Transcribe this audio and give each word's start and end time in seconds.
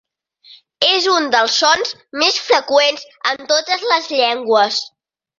És 0.85 1.07
un 1.15 1.27
dels 1.35 1.57
sons 1.63 1.91
més 2.21 2.39
freqüents 2.45 3.05
en 3.33 3.43
totes 3.51 3.85
les 3.91 4.09
llengües. 4.15 4.81